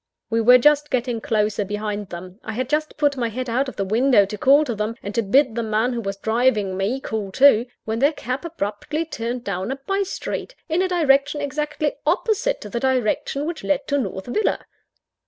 [0.31, 3.75] We were just getting closer behind them: I had just put my head out of
[3.75, 6.99] the window to call to them, and to bid the man who was driving me,
[6.99, 11.97] call, too when their cab abruptly turned down a bye street, in a direction exactly
[12.07, 14.65] opposite to the direction which led to North Villa.